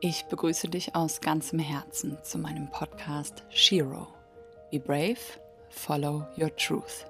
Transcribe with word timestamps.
Ich 0.00 0.26
begrüße 0.26 0.68
dich 0.68 0.94
aus 0.94 1.20
ganzem 1.20 1.58
Herzen 1.58 2.18
zu 2.22 2.38
meinem 2.38 2.70
Podcast 2.70 3.42
Shiro. 3.48 4.06
Be 4.70 4.78
brave, 4.78 5.18
follow 5.70 6.24
your 6.38 6.54
truth. 6.54 7.04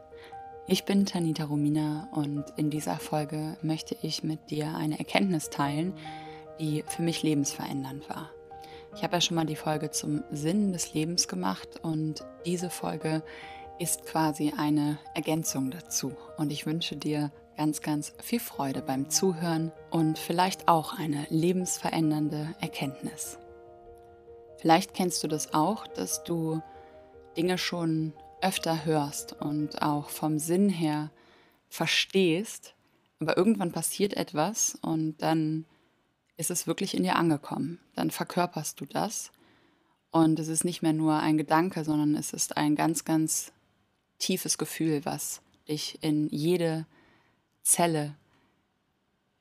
Ich 0.66 0.86
bin 0.86 1.04
Tanita 1.04 1.44
Romina 1.44 2.08
und 2.12 2.46
in 2.56 2.70
dieser 2.70 2.96
Folge 2.96 3.58
möchte 3.60 3.94
ich 4.00 4.22
mit 4.22 4.50
dir 4.50 4.74
eine 4.74 4.98
Erkenntnis 4.98 5.50
teilen, 5.50 5.92
die 6.60 6.82
für 6.86 7.02
mich 7.02 7.22
lebensverändernd 7.22 8.08
war. 8.08 8.30
Ich 8.96 9.02
habe 9.02 9.16
ja 9.16 9.20
schon 9.20 9.34
mal 9.34 9.44
die 9.44 9.54
Folge 9.54 9.90
zum 9.90 10.24
Sinn 10.30 10.72
des 10.72 10.94
Lebens 10.94 11.28
gemacht 11.28 11.68
und 11.82 12.24
diese 12.46 12.70
Folge 12.70 13.22
ist 13.78 14.06
quasi 14.06 14.54
eine 14.56 14.98
Ergänzung 15.14 15.70
dazu. 15.70 16.16
Und 16.38 16.50
ich 16.50 16.64
wünsche 16.64 16.96
dir 16.96 17.32
ganz, 17.58 17.80
ganz 17.80 18.12
viel 18.22 18.38
Freude 18.38 18.82
beim 18.82 19.10
Zuhören 19.10 19.72
und 19.90 20.16
vielleicht 20.16 20.68
auch 20.68 20.96
eine 20.96 21.26
lebensverändernde 21.28 22.54
Erkenntnis. 22.60 23.36
Vielleicht 24.60 24.94
kennst 24.94 25.24
du 25.24 25.28
das 25.28 25.54
auch, 25.54 25.88
dass 25.88 26.22
du 26.22 26.62
Dinge 27.36 27.58
schon 27.58 28.12
öfter 28.40 28.84
hörst 28.84 29.32
und 29.32 29.82
auch 29.82 30.08
vom 30.08 30.38
Sinn 30.38 30.68
her 30.68 31.10
verstehst, 31.68 32.76
aber 33.18 33.36
irgendwann 33.36 33.72
passiert 33.72 34.14
etwas 34.14 34.78
und 34.80 35.16
dann 35.18 35.66
ist 36.36 36.52
es 36.52 36.68
wirklich 36.68 36.94
in 36.96 37.02
dir 37.02 37.16
angekommen. 37.16 37.80
Dann 37.96 38.12
verkörperst 38.12 38.80
du 38.80 38.86
das 38.86 39.32
und 40.12 40.38
es 40.38 40.46
ist 40.46 40.64
nicht 40.64 40.82
mehr 40.82 40.92
nur 40.92 41.18
ein 41.18 41.36
Gedanke, 41.36 41.82
sondern 41.82 42.14
es 42.14 42.32
ist 42.32 42.56
ein 42.56 42.76
ganz, 42.76 43.04
ganz 43.04 43.50
tiefes 44.20 44.58
Gefühl, 44.58 45.04
was 45.04 45.42
dich 45.66 45.98
in 46.02 46.28
jede 46.28 46.86
Zelle 47.68 48.14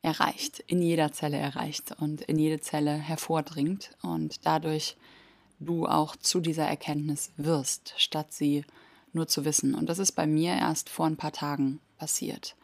erreicht, 0.01 0.59
in 0.67 0.81
jeder 0.81 1.13
Zelle 1.13 1.37
erreicht 1.37 1.93
und 1.97 2.21
in 2.21 2.37
jede 2.37 2.59
Zelle 2.59 2.91
hervordringt 2.91 3.91
und 4.01 4.45
dadurch 4.45 4.97
du 5.59 5.87
auch 5.87 6.17
zu 6.17 6.41
dieser 6.41 6.65
Erkenntnis 6.65 7.31
wirst, 7.37 7.93
statt 7.95 8.33
sie 8.33 8.65
nur 9.13 9.29
zu 9.29 9.45
wissen. 9.45 9.73
Und 9.73 9.87
das 9.87 9.97
ist 9.97 10.11
bei 10.11 10.27
mir 10.27 10.51
erst 10.53 10.89
vor 10.89 11.05
ein 11.05 11.15
paar 11.15 11.31
Tagen 11.31 11.79
passiert. 11.97 12.57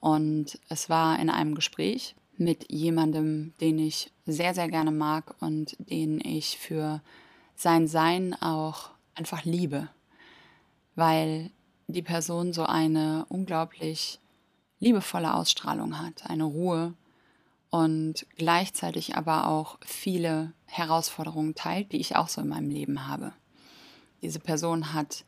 Und 0.00 0.58
es 0.68 0.90
war 0.90 1.20
in 1.20 1.30
einem 1.30 1.54
Gespräch 1.54 2.16
mit 2.36 2.70
jemandem, 2.70 3.54
den 3.60 3.78
ich 3.78 4.10
sehr, 4.26 4.54
sehr 4.54 4.68
gerne 4.68 4.90
mag 4.90 5.36
und 5.40 5.76
den 5.78 6.20
ich 6.20 6.58
für 6.58 7.00
sein 7.54 7.86
Sein 7.86 8.34
auch 8.42 8.90
einfach 9.14 9.44
liebe, 9.44 9.88
weil 10.96 11.50
die 11.86 12.02
Person 12.02 12.52
so 12.52 12.64
eine 12.64 13.24
unglaublich 13.28 14.18
liebevolle 14.78 15.34
Ausstrahlung 15.34 16.00
hat, 16.00 16.28
eine 16.28 16.44
Ruhe 16.44 16.94
und 17.70 18.26
gleichzeitig 18.36 19.16
aber 19.16 19.48
auch 19.48 19.78
viele 19.84 20.52
Herausforderungen 20.66 21.54
teilt, 21.54 21.92
die 21.92 22.00
ich 22.00 22.16
auch 22.16 22.28
so 22.28 22.40
in 22.40 22.48
meinem 22.48 22.70
Leben 22.70 23.06
habe. 23.08 23.32
Diese 24.22 24.40
Person 24.40 24.92
hat 24.92 25.24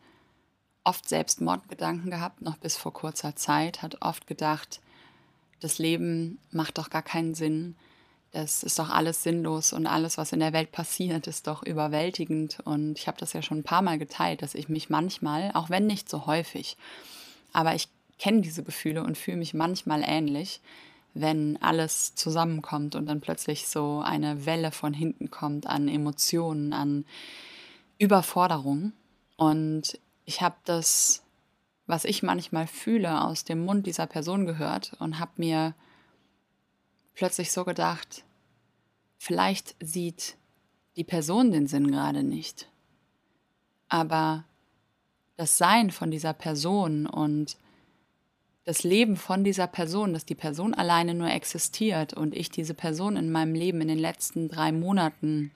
oft 0.85 1.09
Selbstmordgedanken 1.09 2.11
gehabt, 2.11 2.41
noch 2.41 2.57
bis 2.57 2.77
vor 2.77 2.93
kurzer 2.93 3.37
Zeit, 3.37 3.83
hat 3.83 4.01
oft 4.01 4.27
gedacht, 4.27 4.81
das 5.61 5.79
Leben 5.79 6.39
macht 6.51 6.79
doch 6.79 6.89
gar 6.89 7.03
keinen 7.03 7.35
Sinn, 7.35 7.77
das 8.31 8.63
ist 8.63 8.79
doch 8.79 8.91
alles 8.91 9.23
sinnlos 9.23 9.73
und 9.73 9.87
alles, 9.87 10.19
was 10.19 10.33
in 10.33 10.41
der 10.41 10.53
Welt 10.53 10.71
passiert, 10.71 11.27
ist 11.27 11.47
doch 11.47 11.63
überwältigend. 11.63 12.61
Und 12.65 12.99
ich 12.99 13.09
habe 13.09 13.19
das 13.19 13.33
ja 13.33 13.41
schon 13.41 13.59
ein 13.59 13.65
paar 13.65 13.83
Mal 13.83 13.99
geteilt, 13.99 14.43
dass 14.43 14.55
ich 14.55 14.69
mich 14.69 14.91
manchmal, 14.91 15.51
auch 15.55 15.71
wenn 15.71 15.87
nicht 15.87 16.09
so 16.09 16.27
häufig, 16.27 16.77
aber 17.53 17.75
ich 17.75 17.89
kenne 18.19 18.41
diese 18.41 18.63
Gefühle 18.63 19.03
und 19.03 19.17
fühle 19.17 19.37
mich 19.37 19.55
manchmal 19.55 20.03
ähnlich, 20.05 20.61
wenn 21.15 21.57
alles 21.63 22.15
zusammenkommt 22.15 22.95
und 22.95 23.07
dann 23.07 23.21
plötzlich 23.21 23.69
so 23.69 24.01
eine 24.01 24.47
Welle 24.47 24.71
von 24.71 24.93
hinten 24.93 25.31
kommt 25.31 25.67
an 25.67 25.89
Emotionen, 25.89 26.73
an 26.73 27.05
Überforderung. 27.99 28.93
Und 29.37 29.99
ich 30.25 30.43
habe 30.43 30.57
das, 30.65 31.23
was 31.87 32.05
ich 32.05 32.23
manchmal 32.23 32.67
fühle, 32.67 33.23
aus 33.25 33.45
dem 33.45 33.65
Mund 33.65 33.87
dieser 33.87 34.07
Person 34.07 34.47
gehört 34.47 34.93
und 34.99 35.19
habe 35.19 35.33
mir 35.37 35.75
plötzlich 37.15 37.51
so 37.51 37.65
gedacht, 37.65 38.25
vielleicht 39.17 39.75
sieht 39.81 40.37
die 40.97 41.05
Person 41.05 41.51
den 41.51 41.67
Sinn 41.67 41.91
gerade 41.91 42.23
nicht. 42.23 42.69
Aber 43.89 44.45
das 45.37 45.57
Sein 45.59 45.91
von 45.91 46.11
dieser 46.11 46.33
Person 46.33 47.07
und 47.07 47.57
das 48.69 48.83
Leben 48.83 49.17
von 49.17 49.45
dieser 49.45 49.67
Person, 49.67 50.13
dass 50.13 50.27
die 50.27 50.35
Person 50.35 50.75
alleine 50.75 51.15
nur 51.15 51.31
existiert 51.31 52.13
und 52.13 52.35
ich 52.35 52.51
diese 52.51 52.75
Person 52.75 53.17
in 53.17 53.33
meinem 53.33 53.55
Leben 53.55 53.81
in 53.81 53.89
den 53.89 53.99
letzten 53.99 54.51
drei 54.51 54.73
Monaten 54.73 55.53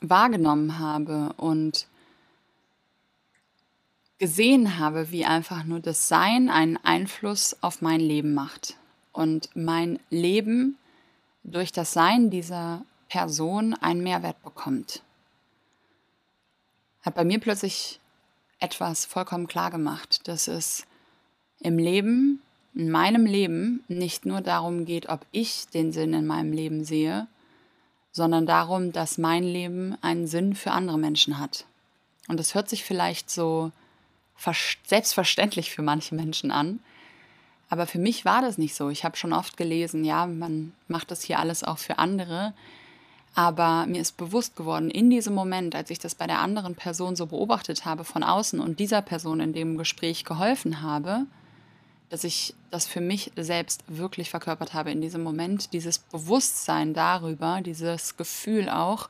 wahrgenommen 0.00 0.80
habe 0.80 1.32
und 1.36 1.86
gesehen 4.18 4.80
habe, 4.80 5.12
wie 5.12 5.24
einfach 5.24 5.62
nur 5.62 5.78
das 5.78 6.08
Sein 6.08 6.50
einen 6.50 6.76
Einfluss 6.78 7.56
auf 7.60 7.82
mein 7.82 8.00
Leben 8.00 8.34
macht. 8.34 8.74
Und 9.12 9.48
mein 9.54 10.00
Leben 10.10 10.76
durch 11.44 11.70
das 11.70 11.92
Sein 11.92 12.30
dieser 12.30 12.84
Person 13.08 13.74
einen 13.74 14.02
Mehrwert 14.02 14.42
bekommt, 14.42 15.04
hat 17.02 17.14
bei 17.14 17.24
mir 17.24 17.38
plötzlich 17.38 18.00
etwas 18.58 19.04
vollkommen 19.04 19.46
klar 19.46 19.70
gemacht, 19.70 20.26
dass 20.26 20.48
es 20.48 20.84
im 21.60 21.78
Leben 21.78 22.42
in 22.76 22.90
meinem 22.90 23.26
Leben 23.26 23.82
nicht 23.88 24.26
nur 24.26 24.42
darum 24.42 24.84
geht, 24.84 25.08
ob 25.08 25.26
ich 25.32 25.66
den 25.68 25.92
Sinn 25.92 26.12
in 26.12 26.26
meinem 26.26 26.52
Leben 26.52 26.84
sehe, 26.84 27.26
sondern 28.12 28.46
darum, 28.46 28.92
dass 28.92 29.18
mein 29.18 29.42
Leben 29.42 29.96
einen 30.02 30.26
Sinn 30.26 30.54
für 30.54 30.70
andere 30.70 30.98
Menschen 30.98 31.38
hat. 31.38 31.64
Und 32.28 32.38
das 32.38 32.54
hört 32.54 32.68
sich 32.68 32.84
vielleicht 32.84 33.30
so 33.30 33.72
selbstverständlich 34.84 35.70
für 35.70 35.82
manche 35.82 36.14
Menschen 36.14 36.50
an, 36.50 36.80
aber 37.68 37.86
für 37.86 37.98
mich 37.98 38.24
war 38.24 38.42
das 38.42 38.58
nicht 38.58 38.74
so. 38.74 38.90
Ich 38.90 39.04
habe 39.04 39.16
schon 39.16 39.32
oft 39.32 39.56
gelesen, 39.56 40.04
ja, 40.04 40.26
man 40.26 40.72
macht 40.88 41.10
das 41.10 41.22
hier 41.22 41.38
alles 41.38 41.64
auch 41.64 41.78
für 41.78 41.98
andere. 41.98 42.52
Aber 43.34 43.86
mir 43.86 44.00
ist 44.00 44.16
bewusst 44.16 44.56
geworden, 44.56 44.90
in 44.90 45.10
diesem 45.10 45.34
Moment, 45.34 45.74
als 45.74 45.90
ich 45.90 45.98
das 45.98 46.14
bei 46.14 46.26
der 46.26 46.38
anderen 46.38 46.74
Person 46.74 47.16
so 47.16 47.26
beobachtet 47.26 47.84
habe 47.84 48.04
von 48.04 48.22
außen 48.22 48.60
und 48.60 48.78
dieser 48.78 49.02
Person 49.02 49.40
in 49.40 49.52
dem 49.52 49.76
Gespräch 49.76 50.24
geholfen 50.24 50.80
habe, 50.80 51.26
dass 52.08 52.24
ich 52.24 52.54
das 52.70 52.86
für 52.86 53.00
mich 53.00 53.32
selbst 53.36 53.82
wirklich 53.88 54.30
verkörpert 54.30 54.74
habe 54.74 54.90
in 54.90 55.00
diesem 55.00 55.22
Moment. 55.22 55.72
Dieses 55.72 55.98
Bewusstsein 55.98 56.94
darüber, 56.94 57.60
dieses 57.62 58.16
Gefühl 58.16 58.68
auch, 58.68 59.08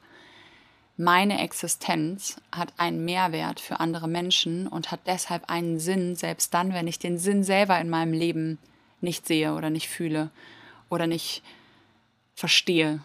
meine 0.96 1.40
Existenz 1.42 2.40
hat 2.50 2.72
einen 2.78 3.04
Mehrwert 3.04 3.60
für 3.60 3.80
andere 3.80 4.08
Menschen 4.08 4.66
und 4.66 4.90
hat 4.90 5.00
deshalb 5.06 5.50
einen 5.50 5.78
Sinn, 5.78 6.16
selbst 6.16 6.54
dann, 6.54 6.72
wenn 6.72 6.88
ich 6.88 6.98
den 6.98 7.18
Sinn 7.18 7.44
selber 7.44 7.78
in 7.78 7.90
meinem 7.90 8.14
Leben 8.14 8.58
nicht 9.02 9.26
sehe 9.26 9.52
oder 9.54 9.68
nicht 9.68 9.88
fühle 9.88 10.30
oder 10.88 11.06
nicht 11.06 11.42
verstehe. 12.34 13.00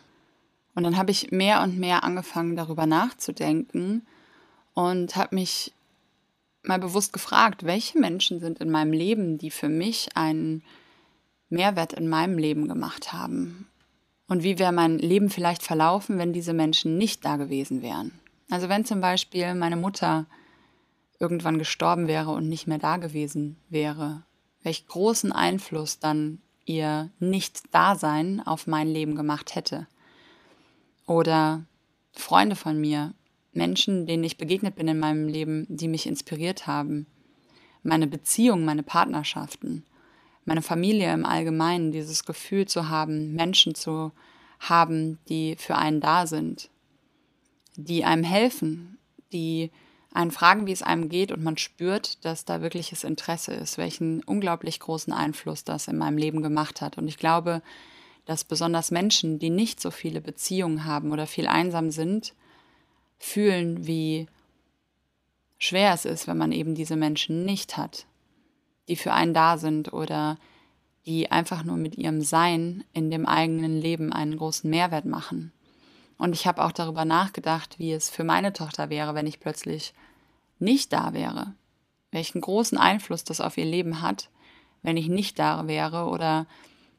Und 0.73 0.83
dann 0.83 0.95
habe 0.95 1.11
ich 1.11 1.31
mehr 1.31 1.61
und 1.61 1.77
mehr 1.77 2.05
angefangen 2.05 2.55
darüber 2.55 2.85
nachzudenken 2.85 4.07
und 4.73 5.17
habe 5.17 5.35
mich 5.35 5.73
mal 6.63 6.79
bewusst 6.79 7.13
gefragt, 7.13 7.63
welche 7.65 7.99
Menschen 7.99 8.39
sind 8.39 8.59
in 8.59 8.69
meinem 8.69 8.93
Leben, 8.93 9.37
die 9.37 9.51
für 9.51 9.69
mich 9.69 10.15
einen 10.15 10.63
Mehrwert 11.49 11.93
in 11.93 12.07
meinem 12.07 12.37
Leben 12.37 12.67
gemacht 12.67 13.13
haben. 13.13 13.67
Und 14.27 14.43
wie 14.43 14.57
wäre 14.59 14.71
mein 14.71 14.97
Leben 14.97 15.29
vielleicht 15.29 15.63
verlaufen, 15.63 16.17
wenn 16.17 16.31
diese 16.31 16.53
Menschen 16.53 16.97
nicht 16.97 17.25
da 17.25 17.35
gewesen 17.35 17.81
wären? 17.81 18.11
Also 18.49 18.69
wenn 18.69 18.85
zum 18.85 19.01
Beispiel 19.01 19.53
meine 19.55 19.75
Mutter 19.75 20.25
irgendwann 21.19 21.59
gestorben 21.59 22.07
wäre 22.07 22.31
und 22.31 22.47
nicht 22.47 22.67
mehr 22.67 22.79
da 22.79 22.97
gewesen 22.97 23.57
wäre, 23.69 24.23
welch 24.63 24.87
großen 24.87 25.31
Einfluss 25.31 25.99
dann 25.99 26.39
ihr 26.65 27.09
Nicht-Dasein 27.19 28.41
auf 28.45 28.67
mein 28.67 28.87
Leben 28.87 29.15
gemacht 29.15 29.55
hätte. 29.55 29.87
Oder 31.05 31.65
Freunde 32.13 32.55
von 32.55 32.79
mir, 32.79 33.13
Menschen, 33.53 34.05
denen 34.05 34.23
ich 34.23 34.37
begegnet 34.37 34.75
bin 34.75 34.87
in 34.87 34.99
meinem 34.99 35.27
Leben, 35.27 35.65
die 35.69 35.87
mich 35.87 36.07
inspiriert 36.07 36.67
haben. 36.67 37.07
Meine 37.83 38.07
Beziehungen, 38.07 38.65
meine 38.65 38.83
Partnerschaften, 38.83 39.85
meine 40.45 40.61
Familie 40.61 41.13
im 41.13 41.25
Allgemeinen, 41.25 41.91
dieses 41.91 42.25
Gefühl 42.25 42.67
zu 42.67 42.89
haben, 42.89 43.33
Menschen 43.33 43.75
zu 43.75 44.11
haben, 44.59 45.19
die 45.27 45.55
für 45.57 45.75
einen 45.75 45.99
da 45.99 46.27
sind, 46.27 46.69
die 47.75 48.05
einem 48.05 48.23
helfen, 48.23 48.97
die 49.33 49.71
einen 50.13 50.31
fragen, 50.31 50.67
wie 50.67 50.71
es 50.71 50.83
einem 50.83 51.09
geht 51.09 51.31
und 51.31 51.43
man 51.43 51.57
spürt, 51.57 52.23
dass 52.25 52.45
da 52.45 52.61
wirkliches 52.61 53.03
Interesse 53.03 53.53
ist, 53.53 53.77
welchen 53.77 54.21
unglaublich 54.23 54.79
großen 54.79 55.13
Einfluss 55.13 55.63
das 55.63 55.87
in 55.87 55.97
meinem 55.97 56.17
Leben 56.17 56.41
gemacht 56.41 56.81
hat. 56.81 56.97
Und 56.97 57.07
ich 57.07 57.17
glaube, 57.17 57.61
dass 58.25 58.43
besonders 58.43 58.91
Menschen, 58.91 59.39
die 59.39 59.49
nicht 59.49 59.79
so 59.79 59.89
viele 59.89 60.21
Beziehungen 60.21 60.85
haben 60.85 61.11
oder 61.11 61.27
viel 61.27 61.47
einsam 61.47 61.91
sind, 61.91 62.33
fühlen, 63.21 63.85
wie 63.85 64.27
schwer 65.59 65.93
es 65.93 66.05
ist, 66.05 66.27
wenn 66.27 66.37
man 66.37 66.51
eben 66.51 66.73
diese 66.73 66.95
Menschen 66.95 67.45
nicht 67.45 67.77
hat, 67.77 68.07
die 68.87 68.95
für 68.95 69.13
einen 69.13 69.33
da 69.33 69.57
sind 69.57 69.93
oder 69.93 70.37
die 71.05 71.31
einfach 71.31 71.63
nur 71.63 71.77
mit 71.77 71.97
ihrem 71.97 72.21
Sein 72.21 72.83
in 72.93 73.11
dem 73.11 73.25
eigenen 73.25 73.79
Leben 73.79 74.11
einen 74.11 74.37
großen 74.37 74.69
Mehrwert 74.69 75.05
machen. 75.05 75.51
Und 76.17 76.33
ich 76.33 76.45
habe 76.47 76.63
auch 76.63 76.71
darüber 76.71 77.05
nachgedacht, 77.05 77.79
wie 77.79 77.91
es 77.93 78.09
für 78.09 78.23
meine 78.23 78.53
Tochter 78.53 78.89
wäre, 78.89 79.15
wenn 79.15 79.27
ich 79.27 79.39
plötzlich 79.39 79.93
nicht 80.59 80.91
da 80.91 81.13
wäre. 81.13 81.53
Welchen 82.11 82.41
großen 82.41 82.77
Einfluss 82.77 83.23
das 83.23 83.39
auf 83.39 83.57
ihr 83.57 83.65
Leben 83.65 84.01
hat, 84.01 84.29
wenn 84.81 84.97
ich 84.97 85.07
nicht 85.07 85.39
da 85.39 85.67
wäre 85.67 86.05
oder 86.05 86.47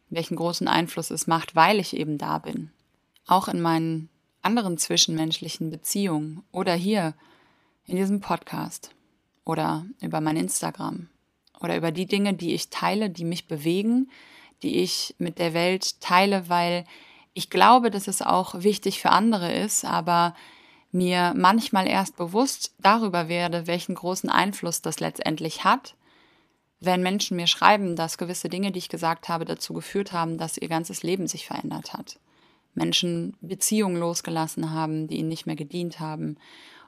welchen 0.08 0.36
großen 0.36 0.68
Einfluss 0.68 1.10
es 1.10 1.26
macht, 1.26 1.54
weil 1.54 1.78
ich 1.80 1.96
eben 1.96 2.16
da 2.16 2.38
bin. 2.38 2.70
Auch 3.26 3.48
in 3.48 3.60
meinen 3.60 4.08
anderen 4.42 4.78
zwischenmenschlichen 4.78 5.70
Beziehungen 5.70 6.42
oder 6.52 6.74
hier 6.74 7.14
in 7.86 7.96
diesem 7.96 8.20
Podcast 8.20 8.90
oder 9.44 9.86
über 10.00 10.20
mein 10.20 10.36
Instagram 10.36 11.08
oder 11.60 11.76
über 11.76 11.92
die 11.92 12.06
Dinge, 12.06 12.34
die 12.34 12.54
ich 12.54 12.70
teile, 12.70 13.10
die 13.10 13.24
mich 13.24 13.46
bewegen, 13.46 14.10
die 14.62 14.80
ich 14.80 15.14
mit 15.18 15.38
der 15.38 15.54
Welt 15.54 16.00
teile, 16.00 16.48
weil 16.48 16.84
ich 17.34 17.50
glaube, 17.50 17.90
dass 17.90 18.08
es 18.08 18.22
auch 18.22 18.62
wichtig 18.62 19.00
für 19.00 19.10
andere 19.10 19.52
ist, 19.52 19.84
aber 19.84 20.34
mir 20.90 21.32
manchmal 21.34 21.88
erst 21.88 22.16
bewusst 22.16 22.74
darüber 22.78 23.28
werde, 23.28 23.66
welchen 23.66 23.94
großen 23.94 24.28
Einfluss 24.28 24.82
das 24.82 25.00
letztendlich 25.00 25.64
hat, 25.64 25.94
wenn 26.80 27.02
Menschen 27.02 27.36
mir 27.36 27.46
schreiben, 27.46 27.96
dass 27.96 28.18
gewisse 28.18 28.48
Dinge, 28.48 28.72
die 28.72 28.78
ich 28.78 28.88
gesagt 28.88 29.28
habe, 29.28 29.44
dazu 29.44 29.72
geführt 29.72 30.12
haben, 30.12 30.36
dass 30.36 30.58
ihr 30.58 30.68
ganzes 30.68 31.02
Leben 31.02 31.28
sich 31.28 31.46
verändert 31.46 31.94
hat. 31.94 32.18
Menschen 32.74 33.36
Beziehungen 33.40 33.96
losgelassen 33.96 34.70
haben, 34.70 35.08
die 35.08 35.18
ihnen 35.18 35.28
nicht 35.28 35.46
mehr 35.46 35.56
gedient 35.56 36.00
haben 36.00 36.36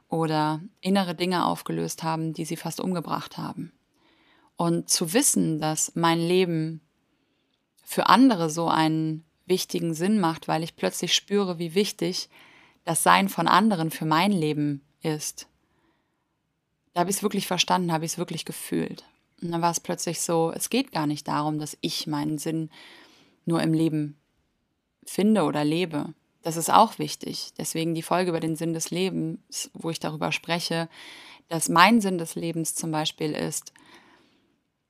oder 0.08 0.60
innere 0.80 1.14
Dinge 1.14 1.44
aufgelöst 1.44 2.02
haben, 2.02 2.32
die 2.32 2.44
sie 2.44 2.56
fast 2.56 2.80
umgebracht 2.80 3.36
haben. 3.36 3.72
Und 4.56 4.88
zu 4.88 5.12
wissen, 5.12 5.58
dass 5.58 5.94
mein 5.94 6.18
Leben 6.18 6.80
für 7.82 8.08
andere 8.08 8.48
so 8.48 8.68
einen 8.68 9.24
wichtigen 9.46 9.94
Sinn 9.94 10.20
macht, 10.20 10.48
weil 10.48 10.62
ich 10.62 10.76
plötzlich 10.76 11.14
spüre, 11.14 11.58
wie 11.58 11.74
wichtig 11.74 12.28
das 12.84 13.02
Sein 13.02 13.28
von 13.28 13.48
anderen 13.48 13.90
für 13.90 14.04
mein 14.06 14.32
Leben 14.32 14.82
ist. 15.02 15.48
Da 16.92 17.00
habe 17.00 17.10
ich 17.10 17.16
es 17.16 17.22
wirklich 17.22 17.46
verstanden, 17.46 17.92
habe 17.92 18.04
ich 18.04 18.12
es 18.12 18.18
wirklich 18.18 18.44
gefühlt. 18.44 19.04
Und 19.42 19.50
dann 19.50 19.62
war 19.62 19.70
es 19.70 19.80
plötzlich 19.80 20.20
so, 20.20 20.52
es 20.54 20.70
geht 20.70 20.92
gar 20.92 21.06
nicht 21.06 21.26
darum, 21.28 21.58
dass 21.58 21.76
ich 21.80 22.06
meinen 22.06 22.38
Sinn 22.38 22.70
nur 23.44 23.62
im 23.62 23.74
Leben 23.74 24.16
finde 25.06 25.44
oder 25.44 25.64
lebe. 25.64 26.14
Das 26.42 26.56
ist 26.56 26.70
auch 26.70 26.98
wichtig. 26.98 27.52
Deswegen 27.58 27.94
die 27.94 28.02
Folge 28.02 28.30
über 28.30 28.40
den 28.40 28.56
Sinn 28.56 28.74
des 28.74 28.90
Lebens, 28.90 29.70
wo 29.72 29.90
ich 29.90 30.00
darüber 30.00 30.30
spreche, 30.30 30.88
dass 31.48 31.68
mein 31.68 32.00
Sinn 32.00 32.18
des 32.18 32.34
Lebens 32.34 32.74
zum 32.74 32.90
Beispiel 32.90 33.32
ist, 33.32 33.72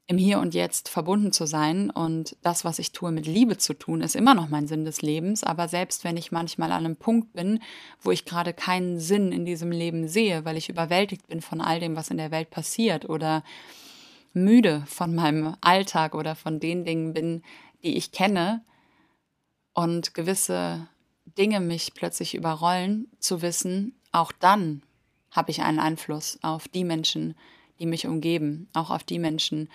im 0.06 0.18
Hier 0.18 0.38
und 0.38 0.52
Jetzt 0.54 0.90
verbunden 0.90 1.32
zu 1.32 1.46
sein 1.46 1.88
und 1.88 2.36
das, 2.42 2.64
was 2.64 2.78
ich 2.78 2.92
tue, 2.92 3.10
mit 3.10 3.26
Liebe 3.26 3.56
zu 3.56 3.72
tun, 3.72 4.02
ist 4.02 4.14
immer 4.14 4.34
noch 4.34 4.50
mein 4.50 4.66
Sinn 4.66 4.84
des 4.84 5.00
Lebens. 5.00 5.44
Aber 5.44 5.66
selbst 5.66 6.04
wenn 6.04 6.18
ich 6.18 6.30
manchmal 6.30 6.72
an 6.72 6.84
einem 6.84 6.96
Punkt 6.96 7.32
bin, 7.32 7.60
wo 8.02 8.10
ich 8.10 8.26
gerade 8.26 8.52
keinen 8.52 9.00
Sinn 9.00 9.32
in 9.32 9.46
diesem 9.46 9.72
Leben 9.72 10.06
sehe, 10.06 10.44
weil 10.44 10.58
ich 10.58 10.68
überwältigt 10.68 11.26
bin 11.28 11.40
von 11.40 11.62
all 11.62 11.80
dem, 11.80 11.96
was 11.96 12.10
in 12.10 12.18
der 12.18 12.30
Welt 12.30 12.50
passiert 12.50 13.08
oder 13.08 13.42
müde 14.34 14.82
von 14.86 15.14
meinem 15.14 15.56
Alltag 15.62 16.14
oder 16.14 16.34
von 16.34 16.60
den 16.60 16.84
Dingen 16.84 17.14
bin, 17.14 17.42
die 17.82 17.96
ich 17.96 18.12
kenne 18.12 18.62
und 19.74 20.14
gewisse 20.14 20.88
Dinge 21.36 21.60
mich 21.60 21.94
plötzlich 21.94 22.34
überrollen, 22.34 23.08
zu 23.18 23.42
wissen, 23.42 23.94
auch 24.12 24.32
dann 24.32 24.82
habe 25.30 25.50
ich 25.50 25.62
einen 25.62 25.80
Einfluss 25.80 26.38
auf 26.42 26.68
die 26.68 26.84
Menschen, 26.84 27.34
die 27.80 27.86
mich 27.86 28.06
umgeben, 28.06 28.68
auch 28.72 28.90
auf 28.90 29.02
die 29.02 29.18
Menschen, 29.18 29.68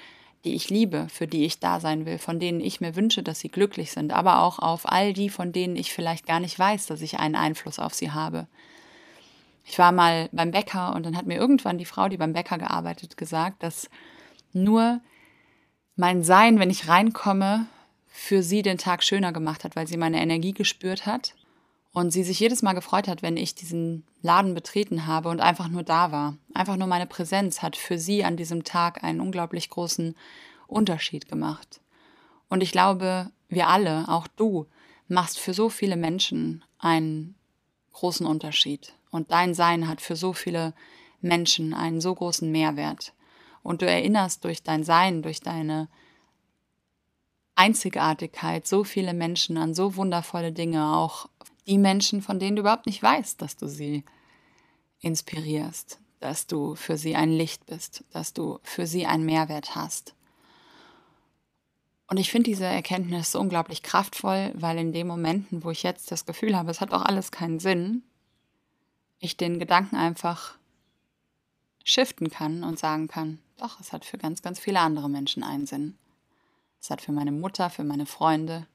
die 0.46 0.56
ich 0.56 0.70
liebe, 0.70 1.08
für 1.10 1.28
die 1.28 1.46
ich 1.46 1.60
da 1.60 1.82
sein 1.82 2.06
will, 2.06 2.18
von 2.18 2.40
denen 2.40 2.62
ich 2.62 2.80
mir 2.80 2.96
wünsche, 2.96 3.24
dass 3.24 3.42
sie 3.42 3.50
glücklich 3.50 3.92
sind, 3.92 4.14
aber 4.14 4.42
auch 4.42 4.60
auf 4.60 4.90
all 4.90 5.12
die, 5.12 5.30
von 5.30 5.52
denen 5.52 5.76
ich 5.76 5.92
vielleicht 5.92 6.26
gar 6.26 6.40
nicht 6.40 6.58
weiß, 6.58 6.86
dass 6.86 7.02
ich 7.02 7.20
einen 7.20 7.36
Einfluss 7.36 7.78
auf 7.78 7.94
sie 7.94 8.12
habe. 8.12 8.48
Ich 9.66 9.78
war 9.78 9.92
mal 9.92 10.30
beim 10.32 10.52
Bäcker 10.52 10.96
und 10.96 11.06
dann 11.06 11.18
hat 11.18 11.26
mir 11.26 11.38
irgendwann 11.38 11.78
die 11.78 11.86
Frau, 11.86 12.08
die 12.08 12.18
beim 12.18 12.34
Bäcker 12.34 12.58
gearbeitet, 12.58 13.18
gesagt, 13.18 13.62
dass 13.64 13.90
nur 14.54 15.02
mein 15.98 16.24
Sein, 16.24 16.58
wenn 16.58 16.70
ich 16.70 16.88
reinkomme, 16.88 17.68
für 18.10 18.44
sie 18.44 18.62
den 18.62 18.78
Tag 18.78 19.04
schöner 19.04 19.32
gemacht 19.32 19.64
hat, 19.64 19.76
weil 19.76 19.88
sie 19.88 19.98
meine 19.98 20.22
Energie 20.22 20.54
gespürt 20.54 21.06
hat 21.06 21.36
und 21.94 22.12
sie 22.12 22.24
sich 22.24 22.40
jedes 22.40 22.62
Mal 22.62 22.74
gefreut 22.74 23.08
hat, 23.08 23.22
wenn 23.22 23.38
ich 23.38 23.56
diesen 23.56 24.06
Laden 24.22 24.54
betreten 24.54 25.08
habe 25.08 25.30
und 25.30 25.42
einfach 25.42 25.70
nur 25.70 25.84
da 25.84 26.12
war. 26.12 26.38
Einfach 26.54 26.76
nur 26.76 26.88
meine 26.88 27.08
Präsenz 27.08 27.62
hat 27.62 27.76
für 27.76 27.98
sie 27.98 28.24
an 28.24 28.38
diesem 28.38 28.64
Tag 28.64 29.04
einen 29.04 29.22
unglaublich 29.22 29.70
großen 29.70 30.16
Unterschied 30.68 31.28
gemacht. 31.28 31.82
Und 32.50 32.62
ich 32.62 32.72
glaube, 32.72 33.32
wir 33.48 33.68
alle, 33.68 34.08
auch 34.08 34.28
du, 34.28 34.68
machst 35.08 35.40
für 35.40 35.54
so 35.54 35.70
viele 35.70 35.96
Menschen 35.96 36.64
einen 36.78 37.36
großen 37.94 38.26
Unterschied. 38.26 38.94
Und 39.12 39.32
dein 39.32 39.54
Sein 39.54 39.88
hat 39.88 40.02
für 40.02 40.16
so 40.16 40.34
viele 40.34 40.74
Menschen 41.22 41.74
einen 41.74 42.02
so 42.02 42.14
großen 42.14 42.52
Mehrwert. 42.52 43.14
Und 43.64 43.82
du 43.82 43.88
erinnerst 43.88 44.44
durch 44.46 44.64
dein 44.64 44.84
Sein, 44.84 45.22
durch 45.22 45.42
deine 45.42 45.90
Einzigartigkeit 47.60 48.66
so 48.66 48.86
viele 48.86 49.14
Menschen 49.14 49.58
an 49.58 49.74
so 49.74 49.98
wundervolle 49.98 50.54
Dinge, 50.54 50.96
auch 50.96 51.28
die 51.68 51.78
Menschen, 51.78 52.22
von 52.22 52.40
denen 52.40 52.56
du 52.56 52.62
überhaupt 52.62 52.86
nicht 52.86 53.04
weißt, 53.04 53.42
dass 53.42 53.58
du 53.58 53.68
sie 53.68 54.06
inspirierst, 55.02 56.00
dass 56.22 56.48
du 56.48 56.76
für 56.76 56.96
sie 56.96 57.18
ein 57.18 57.32
Licht 57.32 57.66
bist, 57.66 58.06
dass 58.12 58.34
du 58.34 58.60
für 58.64 58.88
sie 58.88 59.06
einen 59.06 59.26
Mehrwert 59.26 59.76
hast. 59.76 60.16
Und 62.08 62.16
ich 62.18 62.32
finde 62.32 62.50
diese 62.50 62.64
Erkenntnis 62.64 63.34
so 63.34 63.42
unglaublich 63.42 63.84
kraftvoll, 63.84 64.54
weil 64.56 64.78
in 64.78 64.94
den 64.94 65.08
Momenten, 65.08 65.62
wo 65.66 65.70
ich 65.70 65.84
jetzt 65.84 66.12
das 66.12 66.26
Gefühl 66.26 66.56
habe, 66.56 66.72
es 66.72 66.80
hat 66.80 66.94
auch 66.94 67.04
alles 67.04 67.30
keinen 67.30 67.60
Sinn, 67.60 68.04
ich 69.20 69.36
den 69.36 69.60
Gedanken 69.60 69.98
einfach 69.98 70.58
shiften 71.84 72.30
kann 72.30 72.64
und 72.64 72.80
sagen 72.80 73.10
kann, 73.10 73.40
doch, 73.58 73.82
es 73.82 73.92
hat 73.92 74.06
für 74.06 74.18
ganz, 74.18 74.42
ganz 74.42 74.60
viele 74.60 74.80
andere 74.80 75.10
Menschen 75.10 75.44
einen 75.44 75.66
Sinn. 75.66 75.98
Es 76.82 76.90
hat 76.90 77.02
für 77.02 77.12
meine 77.12 77.32
Mutter, 77.32 77.70
für 77.70 77.84
meine 77.84 78.06
Freunde, 78.06 78.68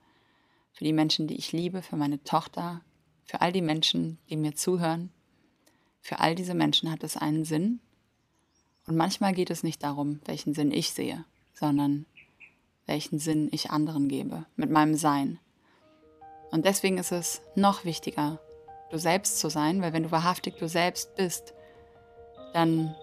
für 0.72 0.84
die 0.84 0.92
Menschen, 0.92 1.26
die 1.26 1.36
ich 1.36 1.52
liebe, 1.52 1.82
für 1.82 1.96
meine 1.96 2.22
Tochter, 2.24 2.82
für 3.24 3.40
all 3.40 3.52
die 3.52 3.62
Menschen, 3.62 4.18
die 4.28 4.36
mir 4.36 4.54
zuhören. 4.54 5.10
Für 6.00 6.20
all 6.20 6.34
diese 6.34 6.54
Menschen 6.54 6.90
hat 6.90 7.02
es 7.02 7.16
einen 7.16 7.44
Sinn. 7.44 7.80
Und 8.86 8.96
manchmal 8.96 9.32
geht 9.32 9.50
es 9.50 9.62
nicht 9.62 9.82
darum, 9.82 10.20
welchen 10.26 10.52
Sinn 10.52 10.70
ich 10.70 10.92
sehe, 10.92 11.24
sondern 11.54 12.04
welchen 12.86 13.18
Sinn 13.18 13.48
ich 13.52 13.70
anderen 13.70 14.08
gebe 14.08 14.44
mit 14.56 14.70
meinem 14.70 14.94
Sein. 14.94 15.38
Und 16.50 16.66
deswegen 16.66 16.98
ist 16.98 17.12
es 17.12 17.40
noch 17.54 17.84
wichtiger, 17.84 18.40
du 18.90 18.98
selbst 18.98 19.38
zu 19.38 19.48
sein, 19.48 19.80
weil 19.80 19.92
wenn 19.92 20.02
du 20.02 20.10
wahrhaftig 20.10 20.56
du 20.56 20.68
selbst 20.68 21.16
bist, 21.16 21.54
dann 22.52 22.94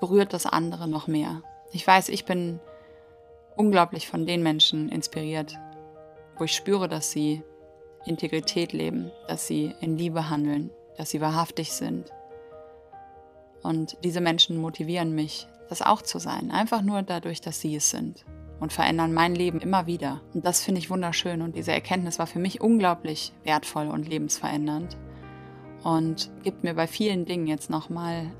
berührt 0.00 0.32
das 0.32 0.46
andere 0.46 0.88
noch 0.88 1.06
mehr. 1.06 1.42
Ich 1.72 1.86
weiß, 1.86 2.08
ich 2.08 2.24
bin 2.24 2.60
unglaublich 3.56 4.08
von 4.08 4.26
den 4.26 4.42
Menschen 4.42 4.88
inspiriert, 4.88 5.56
wo 6.38 6.44
ich 6.44 6.54
spüre, 6.54 6.88
dass 6.88 7.10
sie 7.10 7.42
Integrität 8.06 8.72
leben, 8.72 9.10
dass 9.28 9.46
sie 9.46 9.74
in 9.80 9.96
Liebe 9.96 10.28
handeln, 10.28 10.70
dass 10.96 11.10
sie 11.10 11.20
wahrhaftig 11.20 11.72
sind. 11.72 12.10
Und 13.62 13.96
diese 14.04 14.20
Menschen 14.20 14.58
motivieren 14.58 15.14
mich, 15.14 15.46
das 15.68 15.80
auch 15.80 16.02
zu 16.02 16.18
sein, 16.18 16.50
einfach 16.50 16.82
nur 16.82 17.02
dadurch, 17.02 17.40
dass 17.40 17.60
sie 17.60 17.76
es 17.76 17.90
sind 17.90 18.24
und 18.60 18.72
verändern 18.72 19.14
mein 19.14 19.34
Leben 19.34 19.60
immer 19.60 19.86
wieder. 19.86 20.20
Und 20.34 20.44
das 20.44 20.62
finde 20.62 20.80
ich 20.80 20.90
wunderschön 20.90 21.42
und 21.42 21.56
diese 21.56 21.72
Erkenntnis 21.72 22.18
war 22.18 22.26
für 22.26 22.38
mich 22.38 22.60
unglaublich 22.60 23.32
wertvoll 23.44 23.88
und 23.88 24.08
lebensverändernd 24.08 24.96
und 25.82 26.30
gibt 26.42 26.64
mir 26.64 26.74
bei 26.74 26.86
vielen 26.86 27.24
Dingen 27.24 27.46
jetzt 27.46 27.70
nochmal 27.70 28.30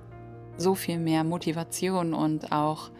so 0.57 0.75
viel 0.75 0.99
mehr 0.99 1.25
Motivation 1.25 2.15
und 2.15 2.53
auch 2.53 2.91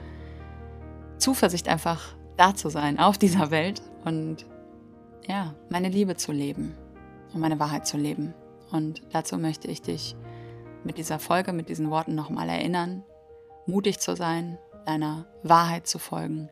Zuversicht 1.19 1.69
einfach 1.69 2.15
da 2.37 2.55
zu 2.55 2.69
sein 2.69 2.99
auf 2.99 3.19
dieser 3.19 3.51
Welt 3.51 3.83
und 4.05 4.47
ja, 5.27 5.55
meine 5.71 5.89
Liebe 5.89 6.17
zu 6.17 6.33
leben 6.33 6.75
und 7.33 7.41
meine 7.41 7.59
Wahrheit 7.59 7.87
zu 7.87 7.97
leben. 7.97 8.35
Und 8.71 9.03
dazu 9.13 9.39
möchte 9.39 9.69
ich 9.69 9.83
dich 9.83 10.17
mit 10.83 10.99
dieser 10.99 11.19
Folge, 11.19 11.53
mit 11.53 11.69
diesen 11.69 11.91
Worten 11.91 12.15
nochmal 12.15 12.49
erinnern, 12.49 13.05
mutig 13.67 14.01
zu 14.01 14.17
sein, 14.17 14.59
deiner 14.85 15.27
Wahrheit 15.43 15.87
zu 15.87 15.99
folgen 15.99 16.51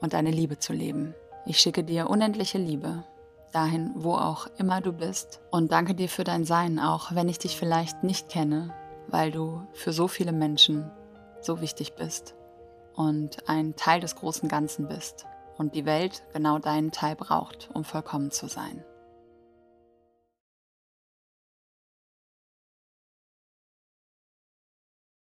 und 0.00 0.14
deine 0.14 0.30
Liebe 0.30 0.58
zu 0.58 0.72
leben. 0.72 1.14
Ich 1.44 1.58
schicke 1.58 1.84
dir 1.84 2.08
unendliche 2.08 2.58
Liebe 2.58 3.04
dahin, 3.52 3.92
wo 3.94 4.14
auch 4.14 4.46
immer 4.58 4.80
du 4.80 4.92
bist 4.92 5.40
und 5.50 5.72
danke 5.72 5.94
dir 5.94 6.08
für 6.08 6.24
dein 6.24 6.44
Sein, 6.44 6.78
auch 6.78 7.14
wenn 7.14 7.28
ich 7.28 7.38
dich 7.38 7.56
vielleicht 7.56 8.02
nicht 8.02 8.28
kenne, 8.28 8.72
weil 9.08 9.30
du 9.30 9.66
für 9.72 9.92
so 9.92 10.08
viele 10.08 10.32
Menschen 10.32 10.90
so 11.40 11.60
wichtig 11.60 11.94
bist 11.94 12.35
und 12.96 13.48
ein 13.48 13.76
Teil 13.76 14.00
des 14.00 14.16
großen 14.16 14.48
Ganzen 14.48 14.88
bist 14.88 15.26
und 15.58 15.74
die 15.74 15.84
Welt 15.84 16.24
genau 16.32 16.58
deinen 16.58 16.90
Teil 16.90 17.14
braucht, 17.14 17.70
um 17.72 17.84
vollkommen 17.84 18.30
zu 18.30 18.48
sein. 18.48 18.84